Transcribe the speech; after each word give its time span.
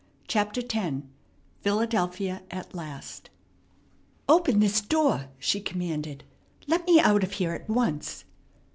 CHAPTER 0.27 0.63
X 0.67 0.97
PHILADELPHIA 1.61 2.41
AT 2.49 2.73
LAST 2.73 3.29
"Open 4.27 4.59
this 4.59 4.81
door!" 4.81 5.27
she 5.37 5.61
commanded. 5.61 6.23
"Let 6.65 6.87
me 6.87 6.99
out 6.99 7.23
of 7.23 7.33
here 7.33 7.53
at 7.53 7.69
once." 7.69 8.25